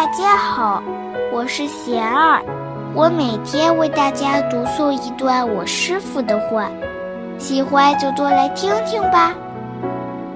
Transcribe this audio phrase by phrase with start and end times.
[0.00, 0.82] 大家好，
[1.30, 2.42] 我是贤儿，
[2.94, 6.70] 我每天为大家读诵一段我师傅的话，
[7.36, 9.34] 喜欢就多来听听吧。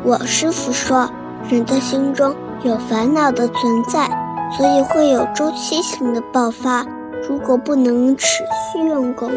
[0.02, 1.08] 我师傅说，
[1.48, 4.06] 人的心中有烦恼的存在，
[4.54, 6.84] 所以会有周期性的爆发。
[7.26, 9.30] 如果不能持续用功，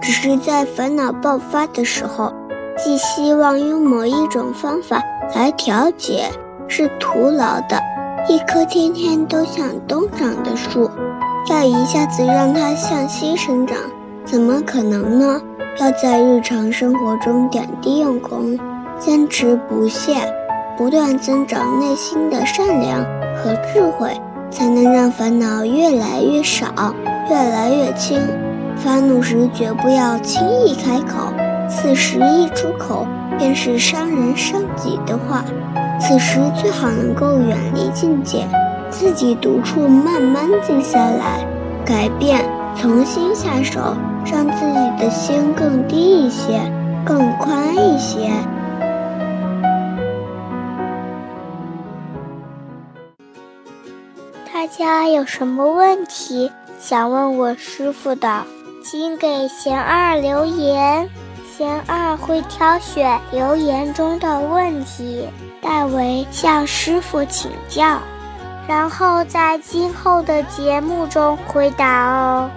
[0.00, 2.32] 只是在烦恼爆发的时候，
[2.78, 5.02] 寄希望用某一种方法
[5.34, 6.30] 来调节，
[6.68, 7.78] 是徒劳的。
[8.26, 10.90] 一棵天天都向东长的树，
[11.50, 13.76] 要一下子让它向西生长，
[14.24, 15.42] 怎么可能呢？
[15.78, 18.58] 要在日常生活中点滴用功，
[18.98, 20.14] 坚持不懈，
[20.78, 23.04] 不断增长内心的善良
[23.36, 24.18] 和智慧，
[24.50, 26.94] 才能让烦恼越来越少，
[27.28, 28.18] 越来越轻。
[28.76, 31.30] 发怒时绝不要轻易开口，
[31.68, 33.06] 此时一出口
[33.38, 35.44] 便是伤人伤己的话。
[36.06, 38.46] 此时最好能够远离境界，
[38.90, 41.42] 自己独处，慢慢静下来，
[41.82, 42.44] 改变，
[42.76, 46.60] 重新下手，让自己的心更低一些，
[47.06, 48.30] 更宽一些。
[54.52, 58.42] 大家有什么问题想问我师傅的，
[58.84, 61.08] 请给贤二留言，
[61.56, 65.26] 贤二会挑选留言中的问题。
[65.64, 67.98] 代为向师傅请教，
[68.68, 72.50] 然后在今后的节目中回答哦。